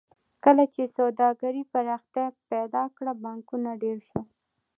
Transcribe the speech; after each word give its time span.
کله 0.43 0.63
چې 0.73 0.93
سوداګرۍ 0.97 1.63
پراختیا 1.73 2.25
پیدا 2.51 2.83
کړه 2.95 3.13
بانکونه 3.23 3.69
ډېر 3.83 3.97
شول 4.07 4.25